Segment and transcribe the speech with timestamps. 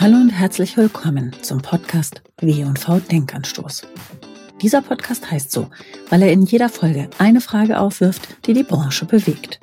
[0.00, 3.82] Hallo und herzlich willkommen zum Podcast W&V Denkanstoß.
[4.62, 5.70] Dieser Podcast heißt so,
[6.08, 9.58] weil er in jeder Folge eine Frage aufwirft, die die Branche bewegt.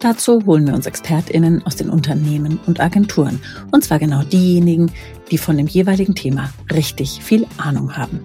[0.00, 3.42] Dazu holen wir uns ExpertInnen aus den Unternehmen und Agenturen.
[3.72, 4.90] Und zwar genau diejenigen,
[5.30, 8.20] die von dem jeweiligen Thema richtig viel Ahnung haben.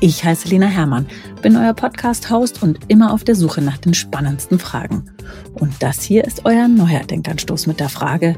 [0.00, 1.06] Ich heiße Lena Hermann,
[1.40, 5.10] bin euer Podcast-Host und immer auf der Suche nach den spannendsten Fragen.
[5.54, 8.36] Und das hier ist euer neuer Denkanstoß mit der Frage,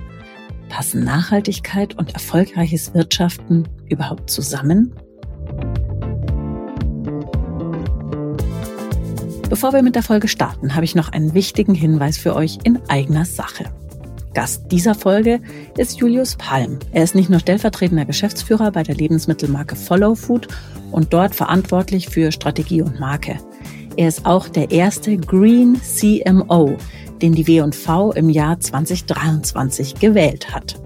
[0.70, 4.95] passen Nachhaltigkeit und erfolgreiches Wirtschaften überhaupt zusammen?
[9.51, 12.79] Bevor wir mit der Folge starten, habe ich noch einen wichtigen Hinweis für euch in
[12.88, 13.65] eigener Sache.
[14.33, 15.41] Gast dieser Folge
[15.77, 16.79] ist Julius Palm.
[16.93, 20.46] Er ist nicht nur stellvertretender Geschäftsführer bei der Lebensmittelmarke Follow Food
[20.93, 23.41] und dort verantwortlich für Strategie und Marke.
[23.96, 26.77] Er ist auch der erste Green CMO,
[27.23, 30.80] den die W&V im Jahr 2023 gewählt hat.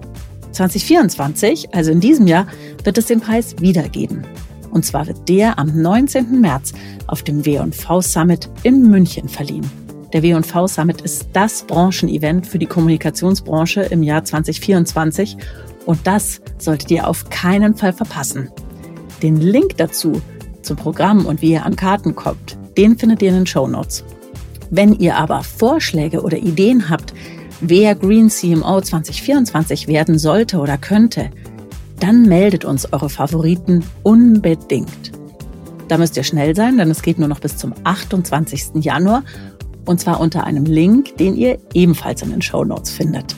[0.51, 2.47] 2024, also in diesem Jahr,
[2.83, 4.25] wird es den Preis wiedergeben.
[4.71, 6.41] Und zwar wird der am 19.
[6.41, 6.73] März
[7.07, 9.69] auf dem W&V Summit in München verliehen.
[10.13, 15.37] Der W&V Summit ist das Branchenevent für die Kommunikationsbranche im Jahr 2024
[15.85, 18.49] und das solltet ihr auf keinen Fall verpassen.
[19.21, 20.21] Den Link dazu
[20.61, 24.03] zum Programm und wie ihr an Karten kommt, den findet ihr in den Show Notes.
[24.69, 27.13] Wenn ihr aber Vorschläge oder Ideen habt,
[27.61, 31.29] wer Green CMO 2024 werden sollte oder könnte,
[31.99, 35.11] dann meldet uns eure Favoriten unbedingt.
[35.87, 38.83] Da müsst ihr schnell sein, denn es geht nur noch bis zum 28.
[38.83, 39.23] Januar
[39.85, 43.35] und zwar unter einem Link, den ihr ebenfalls in den Show Notes findet.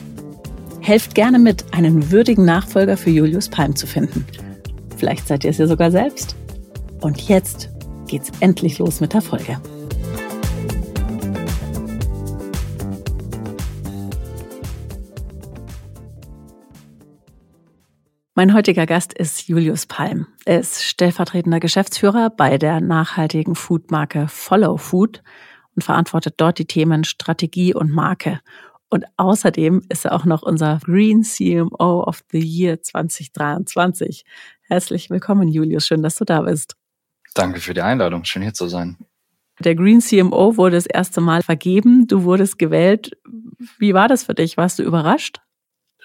[0.80, 4.24] Helft gerne mit, einen würdigen Nachfolger für Julius Palm zu finden.
[4.96, 6.34] Vielleicht seid ihr es ja sogar selbst.
[7.00, 7.68] Und jetzt
[8.06, 9.58] geht's endlich los mit der Folge.
[18.38, 20.28] Mein heutiger Gast ist Julius Palm.
[20.44, 25.24] Er ist stellvertretender Geschäftsführer bei der nachhaltigen Foodmarke Follow Food
[25.74, 28.38] und verantwortet dort die Themen Strategie und Marke.
[28.90, 34.24] Und außerdem ist er auch noch unser Green CMO of the Year 2023.
[34.68, 35.88] Herzlich willkommen, Julius.
[35.88, 36.76] Schön, dass du da bist.
[37.34, 38.24] Danke für die Einladung.
[38.24, 38.98] Schön hier zu sein.
[39.58, 42.06] Der Green CMO wurde das erste Mal vergeben.
[42.06, 43.18] Du wurdest gewählt.
[43.80, 44.56] Wie war das für dich?
[44.56, 45.40] Warst du überrascht?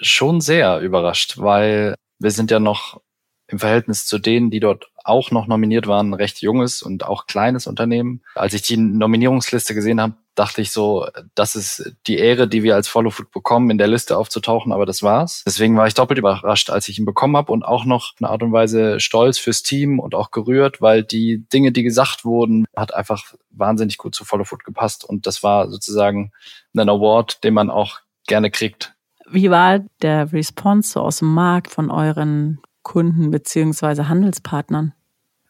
[0.02, 1.94] Schon sehr überrascht, weil
[2.24, 3.02] wir sind ja noch
[3.48, 7.28] im Verhältnis zu denen, die dort auch noch nominiert waren, ein recht junges und auch
[7.28, 8.22] kleines Unternehmen.
[8.36, 12.76] Als ich die Nominierungsliste gesehen habe, dachte ich so, das ist die Ehre, die wir
[12.76, 15.44] als Follow Food bekommen, in der Liste aufzutauchen, aber das war's.
[15.46, 18.42] Deswegen war ich doppelt überrascht, als ich ihn bekommen habe und auch noch eine Art
[18.42, 22.94] und Weise stolz fürs Team und auch gerührt, weil die Dinge, die gesagt wurden, hat
[22.94, 26.32] einfach wahnsinnig gut zu Follow Food gepasst und das war sozusagen
[26.76, 28.96] ein Award, den man auch gerne kriegt.
[29.34, 34.94] Wie war der Response aus dem Markt von euren Kunden beziehungsweise Handelspartnern?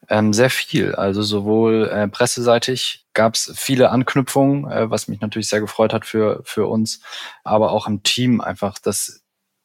[0.08, 0.94] Ähm, sehr viel.
[0.94, 6.06] Also sowohl äh, presseseitig gab es viele Anknüpfungen, äh, was mich natürlich sehr gefreut hat
[6.06, 7.00] für, für uns,
[7.42, 8.78] aber auch im Team einfach.
[8.78, 9.22] Das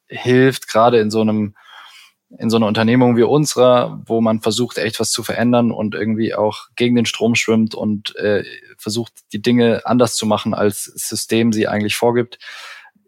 [0.07, 1.55] hilft gerade in so einem
[2.37, 6.35] in so einer Unternehmung wie unserer, wo man versucht, echt was zu verändern und irgendwie
[6.35, 8.43] auch gegen den Strom schwimmt und äh,
[8.77, 12.37] versucht, die Dinge anders zu machen, als System sie eigentlich vorgibt,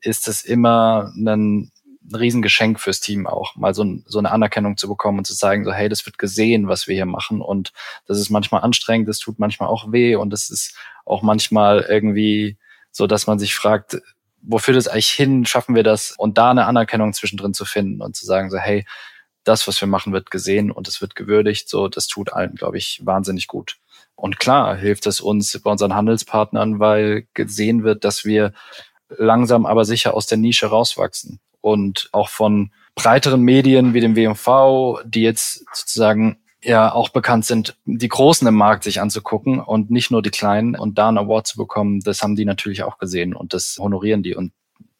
[0.02, 1.72] ist es immer ein,
[2.14, 5.72] Riesengeschenk fürs Team auch, mal so, so eine Anerkennung zu bekommen und zu zeigen, so
[5.72, 7.42] hey, das wird gesehen, was wir hier machen.
[7.42, 7.72] Und
[8.08, 10.16] das ist manchmal anstrengend, das tut manchmal auch weh.
[10.16, 10.76] Und das ist
[11.06, 12.58] auch manchmal irgendwie
[12.92, 14.02] so, dass man sich fragt,
[14.42, 16.12] wofür das eigentlich hin, schaffen wir das?
[16.18, 18.86] Und da eine Anerkennung zwischendrin zu finden und zu sagen, so hey,
[19.44, 22.78] das, was wir machen, wird gesehen und es wird gewürdigt, so das tut allen, glaube
[22.78, 23.78] ich, wahnsinnig gut.
[24.16, 28.54] Und klar hilft es uns bei unseren Handelspartnern, weil gesehen wird, dass wir
[29.18, 35.04] langsam aber sicher aus der Nische rauswachsen und auch von breiteren Medien wie dem WMV,
[35.06, 40.12] die jetzt sozusagen ja auch bekannt sind, die Großen im Markt sich anzugucken und nicht
[40.12, 43.36] nur die Kleinen und da einen Award zu bekommen, das haben die natürlich auch gesehen
[43.36, 44.54] und das honorieren die und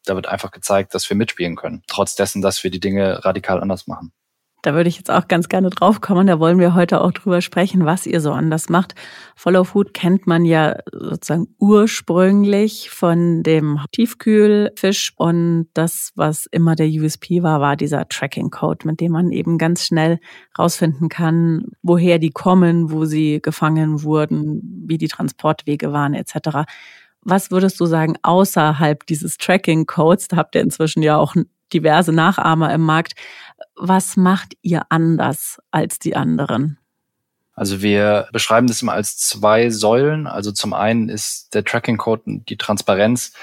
[0.06, 3.62] da wird einfach gezeigt, dass wir mitspielen können, trotz dessen, dass wir die Dinge radikal
[3.62, 4.12] anders machen.
[4.62, 6.28] Da würde ich jetzt auch ganz gerne drauf kommen.
[6.28, 8.94] Da wollen wir heute auch drüber sprechen, was ihr so anders macht.
[9.36, 16.88] Follow Food kennt man ja sozusagen ursprünglich von dem Tiefkühlfisch und das, was immer der
[16.88, 20.20] USP war, war dieser Tracking Code, mit dem man eben ganz schnell
[20.58, 26.66] rausfinden kann, woher die kommen, wo sie gefangen wurden, wie die Transportwege waren etc.
[27.24, 31.36] Was würdest du sagen, außerhalb dieses Tracking Codes, da habt ihr inzwischen ja auch
[31.74, 33.14] diverse Nachahmer im Markt,
[33.76, 36.78] was macht ihr anders als die anderen?
[37.54, 40.28] Also wir beschreiben das immer als zwei Säulen.
[40.28, 43.34] Also zum einen ist der Tracking Code die Transparenz,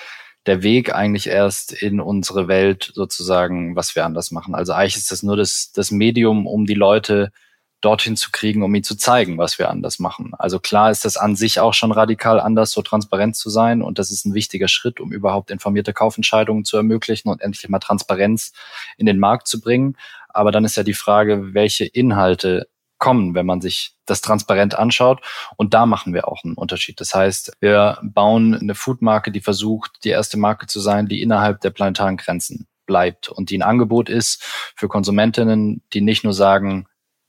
[0.46, 4.54] der Weg eigentlich erst in unsere Welt sozusagen, was wir anders machen.
[4.54, 7.32] Also eigentlich ist das nur das, das Medium, um die Leute
[7.80, 10.32] dorthin zu kriegen, um ihnen zu zeigen, was wir anders machen.
[10.38, 13.82] Also klar ist das an sich auch schon radikal anders, so transparent zu sein.
[13.82, 17.78] Und das ist ein wichtiger Schritt, um überhaupt informierte Kaufentscheidungen zu ermöglichen und endlich mal
[17.78, 18.52] Transparenz
[18.96, 19.96] in den Markt zu bringen.
[20.28, 25.20] Aber dann ist ja die Frage, welche Inhalte kommen, wenn man sich das transparent anschaut.
[25.56, 27.00] Und da machen wir auch einen Unterschied.
[27.00, 31.60] Das heißt, wir bauen eine Foodmarke, die versucht, die erste Marke zu sein, die innerhalb
[31.60, 34.42] der planetaren Grenzen bleibt und die ein Angebot ist
[34.75, 36.88] für Konsumentinnen, die nicht nur sagen,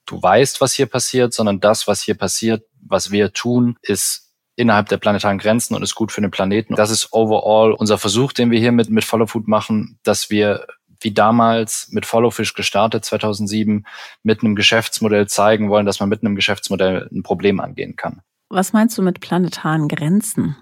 [0.10, 4.90] du weißt, was hier passiert, sondern das, was hier passiert, was wir tun, ist innerhalb
[4.90, 6.76] der planetaren Grenzen und ist gut für den Planeten.
[6.76, 10.66] Das ist overall unser Versuch, den wir hier mit, mit Follow Food machen, dass wir
[11.02, 13.86] wie damals mit Followfish gestartet 2007
[14.24, 18.22] mit einem Geschäftsmodell zeigen wollen, dass man mit einem Geschäftsmodell ein Problem angehen kann.
[18.50, 20.58] Was meinst du mit planetaren Grenzen?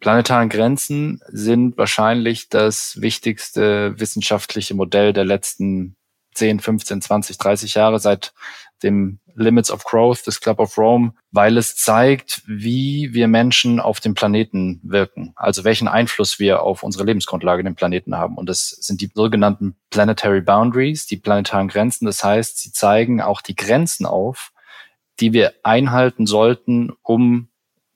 [0.00, 5.96] Planetaren Grenzen sind wahrscheinlich das wichtigste wissenschaftliche Modell der letzten
[6.34, 8.32] 10, 15, 20, 30 Jahre seit
[8.82, 14.00] dem Limits of Growth des Club of Rome, weil es zeigt, wie wir Menschen auf
[14.00, 18.36] dem Planeten wirken, also welchen Einfluss wir auf unsere Lebensgrundlage, den Planeten haben.
[18.36, 22.06] Und das sind die sogenannten Planetary Boundaries, die planetaren Grenzen.
[22.06, 24.52] Das heißt, sie zeigen auch die Grenzen auf,
[25.20, 27.48] die wir einhalten sollten, um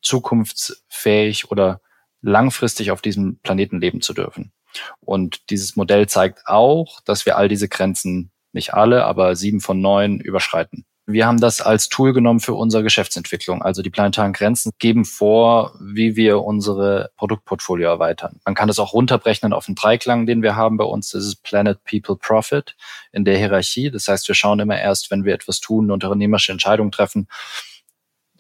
[0.03, 1.81] zukunftsfähig oder
[2.23, 4.53] langfristig auf diesem Planeten leben zu dürfen.
[5.01, 9.81] Und dieses Modell zeigt auch, dass wir all diese Grenzen, nicht alle, aber sieben von
[9.81, 10.85] neun überschreiten.
[11.09, 13.63] Wir haben das als Tool genommen für unsere Geschäftsentwicklung.
[13.63, 18.41] Also die planetaren Grenzen geben vor, wie wir unsere Produktportfolio erweitern.
[18.45, 21.11] Man kann das auch runterbrechen auf einen Dreiklang, den wir haben bei uns.
[21.11, 22.75] Das ist Planet, People, Profit
[23.13, 23.93] in der Hierarchie.
[23.93, 27.29] Das heißt, wir schauen immer erst, wenn wir etwas tun, unternehmerische Entscheidungen treffen,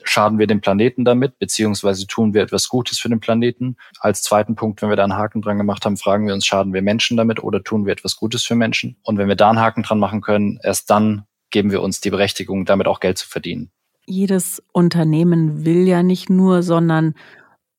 [0.08, 3.76] schaden wir dem Planeten damit, beziehungsweise tun wir etwas Gutes für den Planeten.
[4.00, 6.73] Als zweiten Punkt, wenn wir da einen Haken dran gemacht haben, fragen wir uns, schaden
[6.73, 8.97] wir Menschen damit oder tun wir etwas Gutes für Menschen?
[9.03, 12.11] Und wenn wir da einen Haken dran machen können, erst dann geben wir uns die
[12.11, 13.70] Berechtigung, damit auch Geld zu verdienen.
[14.06, 17.14] Jedes Unternehmen will ja nicht nur, sondern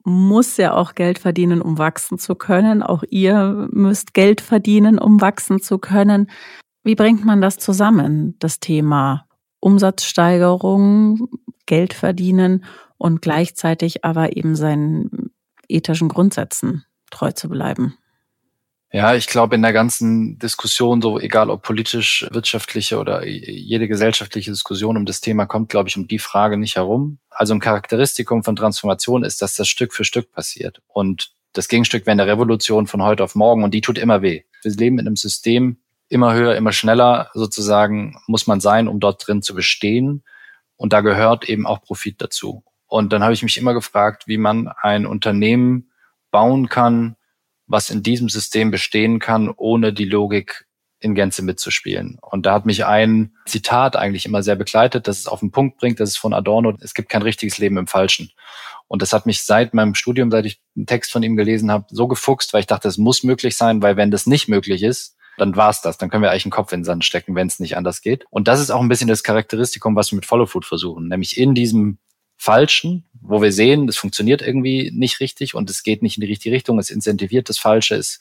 [0.03, 2.81] muss ja auch Geld verdienen, um wachsen zu können.
[2.81, 6.29] Auch ihr müsst Geld verdienen, um wachsen zu können.
[6.83, 9.27] Wie bringt man das zusammen, das Thema
[9.59, 11.27] Umsatzsteigerung,
[11.67, 12.65] Geld verdienen
[12.97, 15.31] und gleichzeitig aber eben seinen
[15.67, 17.95] ethischen Grundsätzen treu zu bleiben.
[18.91, 24.49] Ja, ich glaube, in der ganzen Diskussion, so egal ob politisch, wirtschaftliche oder jede gesellschaftliche
[24.49, 27.19] Diskussion um das Thema kommt, glaube ich, um die Frage nicht herum.
[27.29, 30.81] Also ein Charakteristikum von Transformation ist, dass das Stück für Stück passiert.
[30.87, 34.43] Und das Gegenstück wäre eine Revolution von heute auf morgen und die tut immer weh.
[34.63, 35.77] Wir leben in einem System,
[36.07, 40.23] immer höher, immer schneller sozusagen muss man sein, um dort drin zu bestehen.
[40.77, 42.63] Und da gehört eben auch Profit dazu.
[42.87, 45.91] Und dann habe ich mich immer gefragt, wie man ein Unternehmen
[46.31, 47.17] bauen kann,
[47.65, 50.65] was in diesem System bestehen kann, ohne die Logik
[50.99, 52.17] in Gänze mitzuspielen.
[52.21, 55.77] Und da hat mich ein Zitat eigentlich immer sehr begleitet, das es auf den Punkt
[55.77, 58.31] bringt, das ist von Adorno, es gibt kein richtiges Leben im Falschen.
[58.87, 61.85] Und das hat mich seit meinem Studium, seit ich einen Text von ihm gelesen habe,
[61.89, 65.16] so gefuchst, weil ich dachte, es muss möglich sein, weil wenn das nicht möglich ist,
[65.37, 65.97] dann war's das.
[65.97, 68.25] Dann können wir eigentlich einen Kopf in den Sand stecken, wenn es nicht anders geht.
[68.29, 71.37] Und das ist auch ein bisschen das Charakteristikum, was wir mit Follow Food versuchen, nämlich
[71.37, 71.99] in diesem
[72.37, 76.27] Falschen, wo wir sehen, es funktioniert irgendwie nicht richtig und es geht nicht in die
[76.27, 78.19] richtige Richtung, es incentiviert das Falsche, es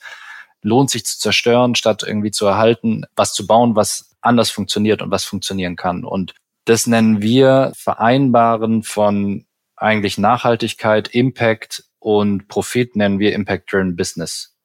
[0.63, 5.11] lohnt sich zu zerstören, statt irgendwie zu erhalten, was zu bauen, was anders funktioniert und
[5.11, 6.05] was funktionieren kann.
[6.05, 9.47] Und das nennen wir Vereinbaren von
[9.77, 14.57] eigentlich Nachhaltigkeit, Impact und Profit nennen wir Impact-Driven Business.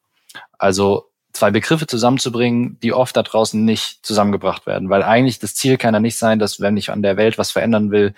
[0.57, 1.10] Also
[1.41, 4.91] zwei Begriffe zusammenzubringen, die oft da draußen nicht zusammengebracht werden.
[4.91, 7.49] Weil eigentlich das Ziel kann ja nicht sein, dass wenn ich an der Welt was
[7.49, 8.13] verändern will,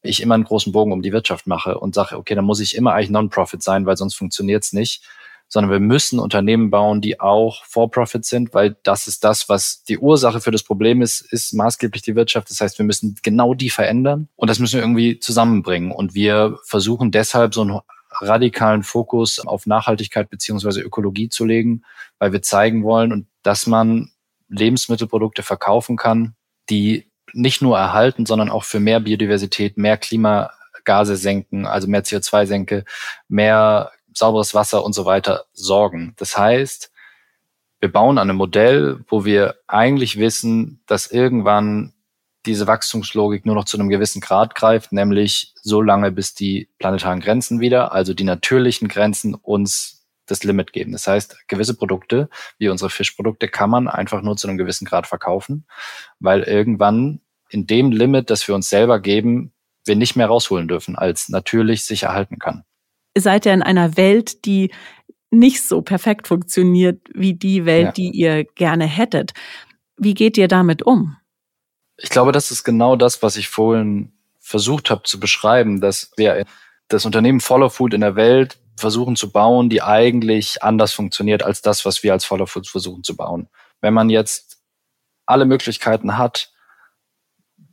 [0.00, 2.76] ich immer einen großen Bogen um die Wirtschaft mache und sage, okay, dann muss ich
[2.76, 5.02] immer eigentlich Non-Profit sein, weil sonst funktioniert es nicht.
[5.48, 9.98] Sondern wir müssen Unternehmen bauen, die auch For-Profit sind, weil das ist das, was die
[9.98, 12.48] Ursache für das Problem ist, ist maßgeblich die Wirtschaft.
[12.48, 15.90] Das heißt, wir müssen genau die verändern und das müssen wir irgendwie zusammenbringen.
[15.90, 17.80] Und wir versuchen deshalb so ein
[18.20, 21.82] radikalen Fokus auf Nachhaltigkeit beziehungsweise Ökologie zu legen,
[22.18, 24.10] weil wir zeigen wollen dass man
[24.48, 26.34] Lebensmittelprodukte verkaufen kann,
[26.68, 32.46] die nicht nur erhalten, sondern auch für mehr Biodiversität, mehr Klimagase senken, also mehr CO2
[32.46, 32.84] senke,
[33.28, 36.14] mehr sauberes Wasser und so weiter sorgen.
[36.16, 36.92] Das heißt,
[37.80, 41.94] wir bauen an einem Modell, wo wir eigentlich wissen, dass irgendwann
[42.48, 47.20] diese Wachstumslogik nur noch zu einem gewissen Grad greift, nämlich so lange, bis die planetaren
[47.20, 50.92] Grenzen wieder, also die natürlichen Grenzen uns das Limit geben.
[50.92, 52.28] Das heißt, gewisse Produkte,
[52.58, 55.66] wie unsere Fischprodukte, kann man einfach nur zu einem gewissen Grad verkaufen,
[56.18, 59.52] weil irgendwann in dem Limit, das wir uns selber geben,
[59.84, 62.64] wir nicht mehr rausholen dürfen, als natürlich sich erhalten kann.
[63.14, 64.70] Ihr seid ja in einer Welt, die
[65.30, 67.92] nicht so perfekt funktioniert wie die Welt, ja.
[67.92, 69.32] die ihr gerne hättet.
[69.96, 71.16] Wie geht ihr damit um?
[71.98, 76.46] Ich glaube, das ist genau das, was ich vorhin versucht habe zu beschreiben, dass wir
[76.86, 81.60] das Unternehmen Follow Food in der Welt versuchen zu bauen, die eigentlich anders funktioniert als
[81.60, 83.48] das, was wir als Follow Food versuchen zu bauen.
[83.80, 84.58] Wenn man jetzt
[85.26, 86.52] alle Möglichkeiten hat,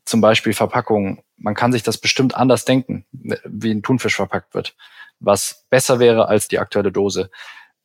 [0.03, 4.75] zum Beispiel Verpackungen, man kann sich das bestimmt anders denken, wie ein Thunfisch verpackt wird,
[5.19, 7.29] was besser wäre als die aktuelle Dose.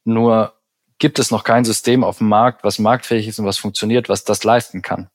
[0.05, 0.55] Nur
[0.99, 4.25] gibt es noch kein System auf dem Markt, was marktfähig ist und was funktioniert, was
[4.25, 5.11] das leisten kann.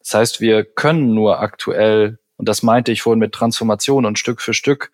[0.00, 4.40] Das heißt, wir können nur aktuell, und das meinte ich vorhin mit Transformation und Stück
[4.40, 4.90] für Stück,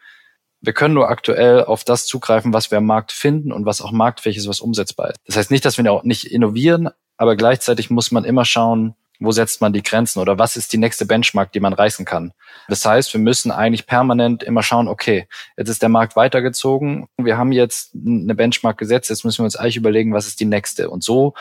[0.61, 3.93] wir können nur aktuell auf das zugreifen, was wir am Markt finden und was auch
[3.93, 5.19] marktfähig ist, was umsetzbar ist.
[5.25, 9.33] Das heißt nicht, dass wir auch nicht innovieren, aber gleichzeitig muss man immer schauen, wo
[9.33, 12.33] setzt man die Grenzen oder was ist die nächste Benchmark, die man reißen kann.
[12.69, 17.37] Das heißt, wir müssen eigentlich permanent immer schauen, okay, jetzt ist der Markt weitergezogen, wir
[17.37, 20.91] haben jetzt eine Benchmark gesetzt, jetzt müssen wir uns eigentlich überlegen, was ist die nächste.
[20.91, 21.35] Und so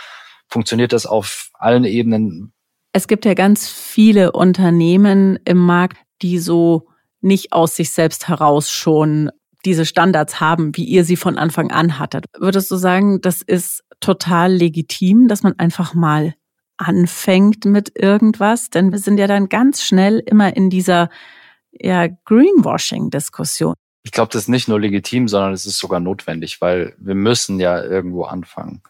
[0.47, 2.53] funktioniert das auf allen Ebenen.
[2.93, 6.87] Es gibt ja ganz viele Unternehmen im Markt, die so
[7.21, 9.29] nicht aus sich selbst heraus schon
[9.65, 12.25] diese Standards haben, wie ihr sie von Anfang an hattet.
[12.37, 16.35] Würdest du sagen, das ist total legitim, dass man einfach mal
[16.77, 18.69] anfängt mit irgendwas?
[18.69, 21.09] Denn wir sind ja dann ganz schnell immer in dieser
[21.71, 23.73] ja, Greenwashing-Diskussion.
[24.03, 27.59] Ich glaube, das ist nicht nur legitim, sondern es ist sogar notwendig, weil wir müssen
[27.59, 28.81] ja irgendwo anfangen.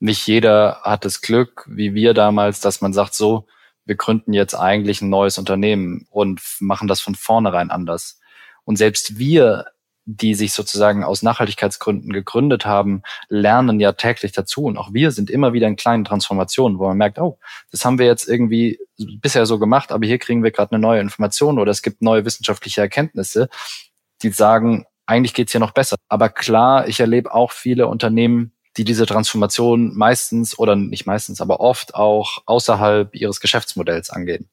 [0.00, 3.46] Nicht jeder hat das Glück, wie wir damals, dass man sagt, so,
[3.84, 8.18] wir gründen jetzt eigentlich ein neues Unternehmen und machen das von vornherein anders.
[8.64, 9.66] Und selbst wir,
[10.06, 14.64] die sich sozusagen aus Nachhaltigkeitsgründen gegründet haben, lernen ja täglich dazu.
[14.64, 17.38] Und auch wir sind immer wieder in kleinen Transformationen, wo man merkt, oh,
[17.70, 21.00] das haben wir jetzt irgendwie bisher so gemacht, aber hier kriegen wir gerade eine neue
[21.00, 23.48] Information oder es gibt neue wissenschaftliche Erkenntnisse,
[24.22, 25.96] die sagen, eigentlich geht's hier noch besser.
[26.08, 31.60] Aber klar, ich erlebe auch viele Unternehmen, die diese Transformation meistens oder nicht meistens, aber
[31.60, 34.48] oft auch außerhalb ihres Geschäftsmodells angehen.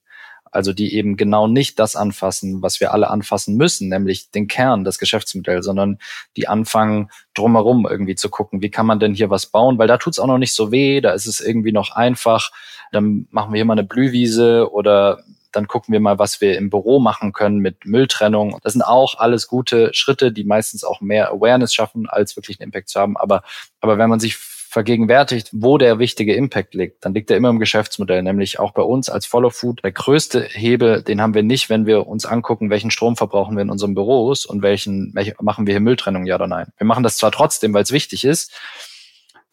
[0.52, 4.84] Also die eben genau nicht das anfassen, was wir alle anfassen müssen, nämlich den Kern,
[4.84, 6.00] das Geschäftsmodell, sondern
[6.36, 9.98] die anfangen drumherum irgendwie zu gucken, wie kann man denn hier was bauen, weil da
[9.98, 12.52] tut's auch noch nicht so weh, da ist es irgendwie noch einfach,
[12.92, 16.70] dann machen wir hier mal eine Blühwiese oder dann gucken wir mal, was wir im
[16.70, 18.58] Büro machen können mit Mülltrennung.
[18.64, 22.68] Das sind auch alles gute Schritte, die meistens auch mehr Awareness schaffen, als wirklich einen
[22.68, 23.18] Impact zu haben.
[23.18, 23.44] Aber,
[23.82, 27.60] aber wenn man sich vergegenwärtigt, wo der wichtige Impact liegt, dann liegt er immer im
[27.60, 29.84] Geschäftsmodell, nämlich auch bei uns als Follow Food.
[29.84, 33.62] Der größte Hebel, den haben wir nicht, wenn wir uns angucken, welchen Strom verbrauchen wir
[33.62, 36.68] in unseren Büros und welchen, welche, machen wir hier Mülltrennung, ja oder nein.
[36.78, 38.52] Wir machen das zwar trotzdem, weil es wichtig ist,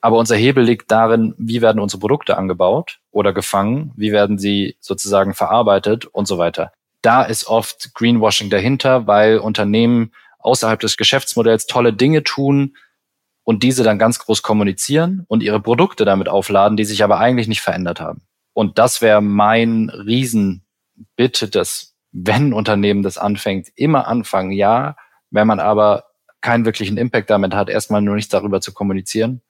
[0.04, 4.76] aber unser Hebel liegt darin, wie werden unsere Produkte angebaut oder gefangen, wie werden sie
[4.78, 6.72] sozusagen verarbeitet und so weiter.
[7.00, 12.76] Da ist oft Greenwashing dahinter, weil Unternehmen außerhalb des Geschäftsmodells tolle Dinge tun
[13.44, 17.48] und diese dann ganz groß kommunizieren und ihre Produkte damit aufladen, die sich aber eigentlich
[17.48, 18.20] nicht verändert haben.
[18.52, 24.96] Und das wäre mein Riesenbitte, dass wenn Unternehmen das anfängt, immer anfangen, ja,
[25.30, 26.04] wenn man aber
[26.42, 29.40] keinen wirklichen Impact damit hat, erstmal nur nichts darüber zu kommunizieren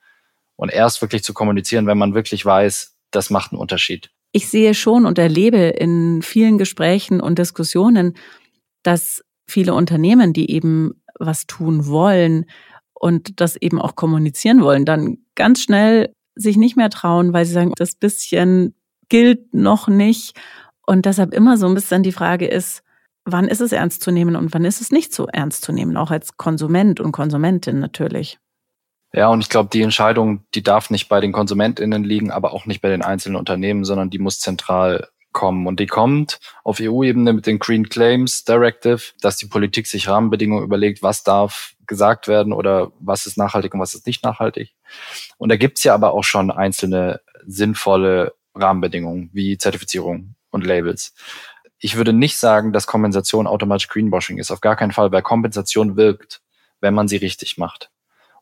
[0.56, 4.10] und erst wirklich zu kommunizieren, wenn man wirklich weiß, das macht einen Unterschied.
[4.32, 8.16] Ich sehe schon und erlebe in vielen Gesprächen und Diskussionen,
[8.82, 12.46] dass viele Unternehmen, die eben was tun wollen
[12.94, 17.52] und das eben auch kommunizieren wollen, dann ganz schnell sich nicht mehr trauen, weil sie
[17.52, 18.74] sagen, das bisschen
[19.08, 20.36] gilt noch nicht.
[20.86, 22.82] Und deshalb immer so ein bisschen die Frage ist,
[23.24, 25.96] wann ist es ernst zu nehmen und wann ist es nicht so ernst zu nehmen,
[25.96, 28.38] auch als Konsument und Konsumentin natürlich.
[29.14, 32.66] Ja, und ich glaube, die Entscheidung, die darf nicht bei den KonsumentInnen liegen, aber auch
[32.66, 35.68] nicht bei den einzelnen Unternehmen, sondern die muss zentral kommen.
[35.68, 40.64] Und die kommt auf EU-Ebene mit den Green Claims Directive, dass die Politik sich Rahmenbedingungen
[40.64, 44.74] überlegt, was darf gesagt werden oder was ist nachhaltig und was ist nicht nachhaltig.
[45.38, 51.14] Und da gibt's ja aber auch schon einzelne sinnvolle Rahmenbedingungen wie Zertifizierung und Labels.
[51.78, 54.50] Ich würde nicht sagen, dass Kompensation automatisch Greenwashing ist.
[54.50, 56.40] Auf gar keinen Fall, weil Kompensation wirkt,
[56.80, 57.90] wenn man sie richtig macht.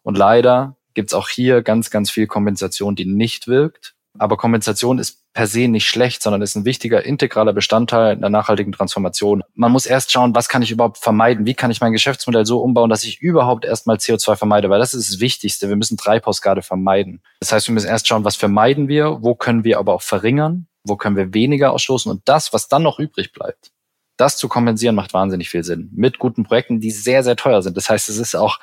[0.02, 3.94] Und leider gibt's auch hier ganz, ganz viel Kompensation, die nicht wirkt.
[4.18, 8.73] Aber Kompensation ist per se nicht schlecht, sondern ist ein wichtiger integraler Bestandteil einer nachhaltigen
[8.73, 9.42] Transformation.
[9.54, 11.47] Man muss erst schauen, was kann ich überhaupt vermeiden?
[11.47, 14.68] Wie kann ich mein Geschäftsmodell so umbauen, dass ich überhaupt erstmal CO2 vermeide?
[14.68, 15.71] Weil das ist das Wichtigste.
[15.71, 17.23] Wir müssen Treibhausgase vermeiden.
[17.40, 19.23] Das heißt, wir müssen erst schauen, was vermeiden wir?
[19.23, 20.66] Wo können wir aber auch verringern?
[20.85, 22.11] Wo können wir weniger ausstoßen?
[22.11, 23.71] Und das, was dann noch übrig bleibt,
[24.18, 25.90] das zu kompensieren, macht wahnsinnig viel Sinn.
[25.94, 27.78] Mit guten Projekten, die sehr, sehr teuer sind.
[27.78, 28.59] Das heißt, es ist auch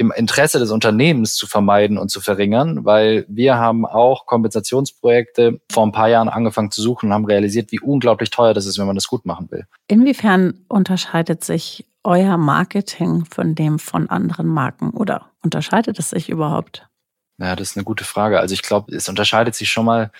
[0.00, 5.84] im Interesse des Unternehmens zu vermeiden und zu verringern, weil wir haben auch Kompensationsprojekte vor
[5.84, 8.86] ein paar Jahren angefangen zu suchen und haben realisiert, wie unglaublich teuer das ist, wenn
[8.86, 9.66] man das gut machen will.
[9.88, 16.88] Inwiefern unterscheidet sich euer Marketing von dem von anderen Marken oder unterscheidet es sich überhaupt?
[17.36, 18.40] Ja, das ist eine gute Frage.
[18.40, 20.10] Also ich glaube, es unterscheidet sich schon mal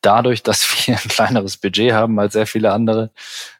[0.00, 3.10] dadurch, dass wir ein kleineres Budget haben als sehr viele andere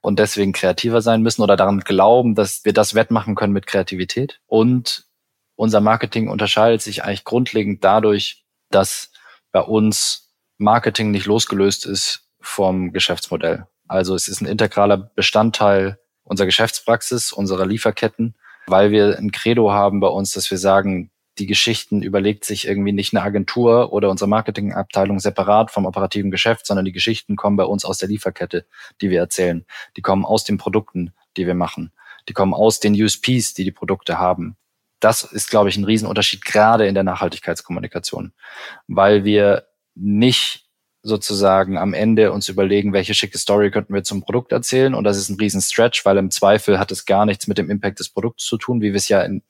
[0.01, 4.41] und deswegen kreativer sein müssen oder daran glauben, dass wir das wettmachen können mit Kreativität.
[4.47, 5.07] Und
[5.57, 9.11] unser Marketing unterscheidet sich eigentlich grundlegend dadurch, dass
[9.51, 13.67] bei uns Marketing nicht losgelöst ist vom Geschäftsmodell.
[13.87, 18.35] Also es ist ein integraler Bestandteil unserer Geschäftspraxis, unserer Lieferketten,
[18.67, 22.93] weil wir ein Credo haben bei uns, dass wir sagen, die Geschichten überlegt sich irgendwie
[22.93, 27.65] nicht eine Agentur oder unsere Marketingabteilung separat vom operativen Geschäft, sondern die Geschichten kommen bei
[27.65, 28.67] uns aus der Lieferkette,
[29.01, 29.65] die wir erzählen.
[29.97, 31.93] Die kommen aus den Produkten, die wir machen.
[32.29, 34.57] Die kommen aus den USPs, die die Produkte haben.
[35.01, 38.33] Das ist, glaube ich, ein Riesenunterschied, gerade in der Nachhaltigkeitskommunikation,
[38.89, 40.69] weil wir nicht
[41.03, 44.95] sozusagen am Ende uns überlegen, welche schicke Story könnten wir zum Produkt erzählen.
[44.95, 47.71] Und das ist ein riesen Stretch, weil im Zweifel hat es gar nichts mit dem
[47.71, 49.43] Impact des Produkts zu tun, wie wir es ja in,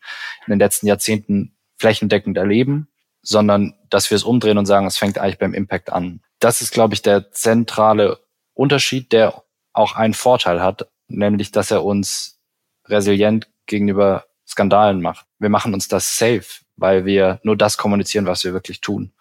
[0.47, 2.89] in den letzten Jahrzehnten flächendeckend erleben,
[3.23, 6.21] sondern dass wir es umdrehen und sagen, es fängt eigentlich beim Impact an.
[6.41, 8.19] Das ist, glaube ich, der zentrale
[8.55, 9.43] Unterschied, der
[9.73, 12.41] auch einen Vorteil hat, nämlich, dass er uns
[12.87, 15.27] resilient gegenüber Skandalen macht.
[15.39, 19.13] Wir machen uns das safe, weil wir nur das kommunizieren, was wir wirklich tun.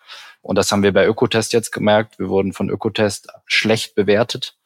[0.41, 2.19] Und das haben wir bei Ökotest jetzt gemerkt.
[2.19, 4.57] Wir wurden von Ökotest schlecht bewertet,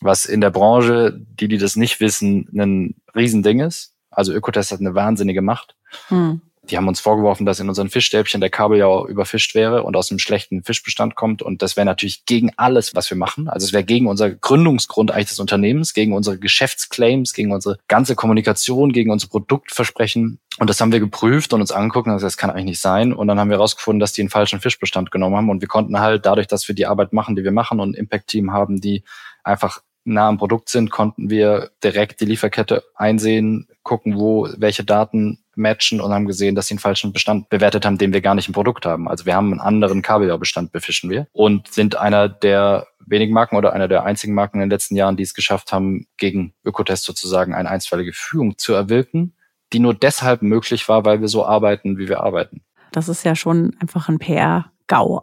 [0.00, 3.94] was in der Branche, die, die das nicht wissen, ein Riesending ist.
[4.10, 5.76] Also Ökotest hat eine wahnsinnige Macht.
[6.08, 6.40] Hm.
[6.70, 10.18] Die haben uns vorgeworfen, dass in unseren Fischstäbchen der Kabeljau überfischt wäre und aus einem
[10.18, 11.42] schlechten Fischbestand kommt.
[11.42, 13.48] Und das wäre natürlich gegen alles, was wir machen.
[13.48, 18.14] Also es wäre gegen unser Gründungsgrund eigentlich des Unternehmens, gegen unsere Geschäftsclaims, gegen unsere ganze
[18.16, 20.38] Kommunikation, gegen unsere Produktversprechen.
[20.58, 23.12] Und das haben wir geprüft und uns angeguckt und gesagt, das kann eigentlich nicht sein.
[23.12, 25.50] Und dann haben wir herausgefunden, dass die einen falschen Fischbestand genommen haben.
[25.50, 27.94] Und wir konnten halt dadurch, dass wir die Arbeit machen, die wir machen und ein
[27.94, 29.04] Impact-Team haben, die
[29.42, 35.43] einfach nah am Produkt sind, konnten wir direkt die Lieferkette einsehen, gucken, wo welche Daten
[35.56, 38.48] matchen und haben gesehen, dass sie einen falschen Bestand bewertet haben, den wir gar nicht
[38.48, 39.08] im Produkt haben.
[39.08, 43.72] Also wir haben einen anderen Kabeljaubestand befischen wir und sind einer der wenigen Marken oder
[43.72, 47.54] einer der einzigen Marken in den letzten Jahren, die es geschafft haben, gegen Ökotest sozusagen
[47.54, 49.34] eine einstweilige Führung zu erwirken,
[49.72, 52.62] die nur deshalb möglich war, weil wir so arbeiten, wie wir arbeiten.
[52.92, 55.22] Das ist ja schon einfach ein PR-GAU.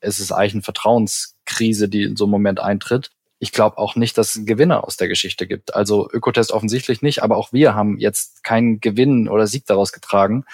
[0.00, 4.18] Es ist eigentlich eine Vertrauenskrise, die in so einem Moment eintritt ich glaube auch nicht,
[4.18, 5.74] dass es einen Gewinner aus der Geschichte gibt.
[5.74, 10.44] Also Ökotest offensichtlich nicht, aber auch wir haben jetzt keinen Gewinn oder Sieg daraus getragen,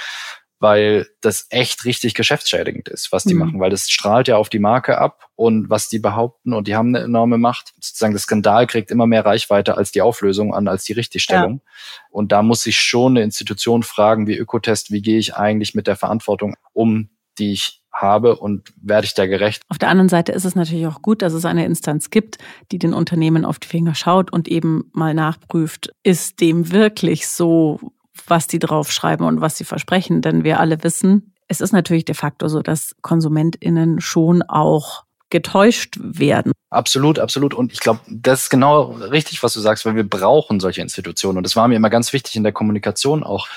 [0.60, 3.40] weil das echt richtig geschäftsschädigend ist, was die mhm.
[3.40, 6.76] machen, weil das strahlt ja auf die Marke ab und was die behaupten und die
[6.76, 7.74] haben eine enorme Macht.
[7.80, 11.60] Sozusagen das Skandal kriegt immer mehr Reichweite als die Auflösung an, als die Richtigstellung.
[11.64, 12.00] Ja.
[12.10, 15.86] Und da muss sich schon eine Institution fragen, wie Ökotest, wie gehe ich eigentlich mit
[15.86, 19.62] der Verantwortung um, die ich habe und werde ich da gerecht.
[19.68, 22.38] Auf der anderen Seite ist es natürlich auch gut, dass es eine Instanz gibt,
[22.72, 27.80] die den Unternehmen auf die Finger schaut und eben mal nachprüft, ist dem wirklich so,
[28.26, 30.22] was die draufschreiben und was sie versprechen.
[30.22, 35.98] Denn wir alle wissen, es ist natürlich de facto so, dass KonsumentInnen schon auch getäuscht
[36.00, 36.52] werden.
[36.70, 37.54] Absolut, absolut.
[37.54, 41.38] Und ich glaube, das ist genau richtig, was du sagst, weil wir brauchen solche Institutionen.
[41.38, 43.48] Und das war mir immer ganz wichtig in der Kommunikation auch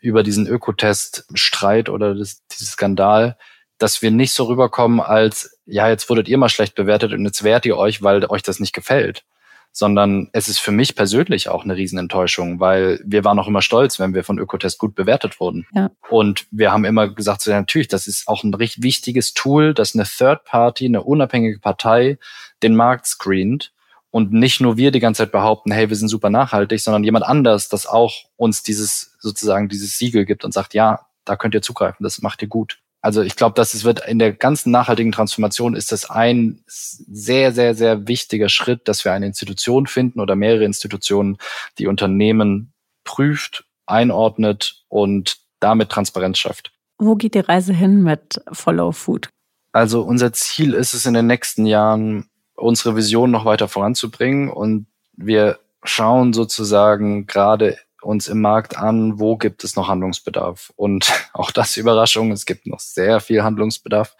[0.00, 3.36] über diesen Ökotest-Streit oder das, diesen Skandal,
[3.78, 7.44] dass wir nicht so rüberkommen als, ja, jetzt wurdet ihr mal schlecht bewertet und jetzt
[7.44, 9.24] wehrt ihr euch, weil euch das nicht gefällt.
[9.72, 13.98] Sondern es ist für mich persönlich auch eine Riesenenttäuschung, weil wir waren auch immer stolz,
[13.98, 15.66] wenn wir von Ökotest gut bewertet wurden.
[15.74, 15.90] Ja.
[16.08, 19.74] Und wir haben immer gesagt, so, ja, natürlich, das ist auch ein recht wichtiges Tool,
[19.74, 22.18] dass eine Third Party, eine unabhängige Partei
[22.62, 23.72] den Markt screent
[24.10, 27.26] und nicht nur wir die ganze Zeit behaupten, hey, wir sind super nachhaltig, sondern jemand
[27.26, 31.60] anders, das auch uns dieses sozusagen dieses Siegel gibt und sagt, ja, da könnt ihr
[31.60, 32.78] zugreifen, das macht ihr gut.
[33.06, 37.52] Also ich glaube, dass es wird in der ganzen nachhaltigen Transformation ist das ein sehr,
[37.52, 41.38] sehr, sehr wichtiger Schritt, dass wir eine Institution finden oder mehrere Institutionen,
[41.78, 42.72] die Unternehmen
[43.04, 46.72] prüft, einordnet und damit Transparenz schafft.
[46.98, 49.28] Wo geht die Reise hin mit Follow Food?
[49.70, 54.88] Also unser Ziel ist es in den nächsten Jahren, unsere Vision noch weiter voranzubringen und
[55.12, 60.72] wir schauen sozusagen gerade uns im Markt an, wo gibt es noch Handlungsbedarf.
[60.76, 64.16] Und auch das Überraschung, es gibt noch sehr viel Handlungsbedarf.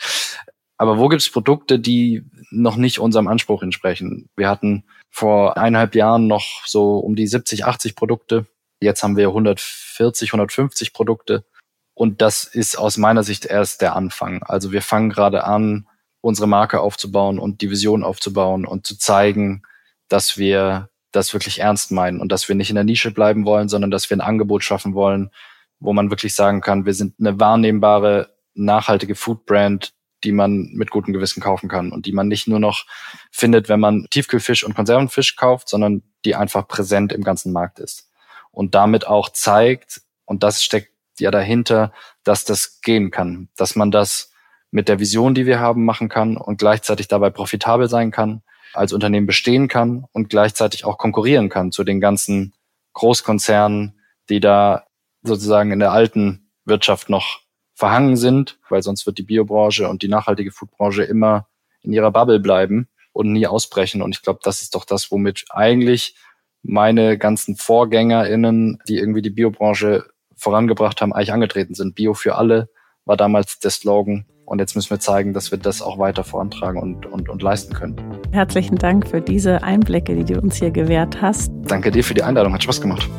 [0.79, 4.29] Aber wo gibt es Produkte, die noch nicht unserem Anspruch entsprechen?
[4.37, 8.47] Wir hatten vor eineinhalb Jahren noch so um die 70, 80 Produkte.
[8.83, 11.47] Jetzt haben wir 140, 150 Produkte.
[11.95, 14.43] Und das ist aus meiner Sicht erst der Anfang.
[14.43, 15.89] Also wir fangen gerade an,
[16.21, 19.63] unsere Marke aufzubauen und die Vision aufzubauen und zu zeigen,
[20.09, 23.69] dass wir das wirklich ernst meinen und dass wir nicht in der Nische bleiben wollen,
[23.69, 25.31] sondern dass wir ein Angebot schaffen wollen,
[25.79, 29.93] wo man wirklich sagen kann, wir sind eine wahrnehmbare, nachhaltige Foodbrand,
[30.25, 32.87] die man mit gutem Gewissen kaufen kann und die man nicht nur noch
[33.31, 38.09] findet, wenn man Tiefkühlfisch und Konservenfisch kauft, sondern die einfach präsent im ganzen Markt ist.
[38.57, 40.91] und damit auch zeigt, und das steckt
[41.21, 41.93] ja dahinter,
[42.25, 44.33] dass das gehen kann, dass man das
[44.71, 48.43] mit der Vision, die wir haben, machen kann und gleichzeitig dabei profitabel sein kann,
[48.77, 52.55] als Unternehmen bestehen kann und gleichzeitig auch konkurrieren kann zu den ganzen
[52.95, 54.85] Großkonzernen, die da
[55.23, 57.41] sozusagen in der alten Wirtschaft noch
[57.75, 61.47] verhangen sind, weil sonst wird die Biobranche und die nachhaltige Foodbranche immer
[61.83, 64.03] in ihrer Bubble bleiben und nie ausbrechen.
[64.03, 66.17] Und ich glaube, das ist doch das, womit eigentlich
[66.63, 71.95] meine ganzen VorgängerInnen, die irgendwie die Biobranche vorangebracht haben, eigentlich angetreten sind.
[71.95, 72.69] Bio für alle
[73.05, 74.27] war damals der Slogan.
[74.47, 77.75] Und jetzt müssen wir zeigen, dass wir das auch weiter vorantragen und, und, und leisten
[77.75, 77.97] können.
[78.31, 81.51] Herzlichen Dank für diese Einblicke, die du uns hier gewährt hast.
[81.67, 83.11] Danke dir für die Einladung, hat Spaß gemacht.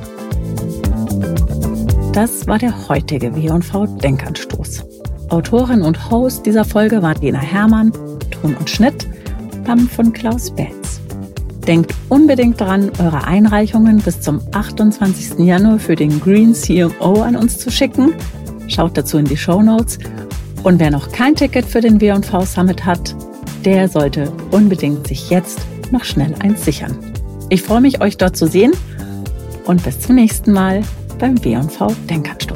[2.13, 4.85] Das war der heutige W&V Denkanstoß.
[5.29, 7.91] Autorin und Host dieser Folge war Lena Hermann,
[8.31, 9.05] Ton und Schnitt,
[9.65, 11.01] Bam von Klaus Betz.
[11.67, 15.39] Denkt unbedingt dran, eure Einreichungen bis zum 28.
[15.39, 18.13] Januar für den Green CMO an uns zu schicken.
[18.69, 19.99] Schaut dazu in die Show Notes.
[20.67, 23.15] Und wer noch kein Ticket für den W&V Summit hat,
[23.63, 26.93] der sollte unbedingt sich jetzt noch schnell eins sichern.
[27.47, 28.73] Ich freue mich, euch dort zu sehen
[29.63, 30.81] und bis zum nächsten Mal
[31.19, 32.46] beim W&V Denkanstoß.